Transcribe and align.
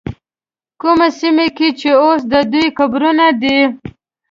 کومه 0.81 1.07
سیمه 1.19 1.47
کې 1.57 1.69
چې 1.79 1.89
اوس 2.03 2.21
د 2.31 2.33
دوی 2.51 2.65
قبرونه 2.77 3.25
دي. 3.41 3.59